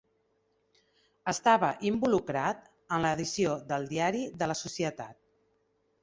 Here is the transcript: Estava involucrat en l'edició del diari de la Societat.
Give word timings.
Estava 1.33 1.67
involucrat 1.89 2.63
en 2.97 3.05
l'edició 3.05 3.51
del 3.73 3.85
diari 3.91 4.23
de 4.39 4.47
la 4.53 4.55
Societat. 4.63 5.21